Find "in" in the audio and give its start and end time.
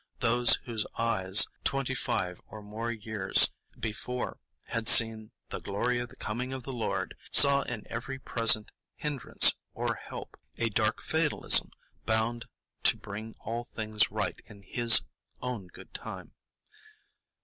7.61-7.85, 14.47-14.63